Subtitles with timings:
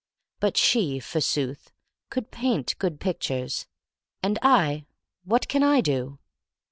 [0.39, 1.71] But she, forsooth,
[2.09, 3.67] could paint good pictures,—
[4.23, 4.85] and I—
[5.25, 6.17] what can I do?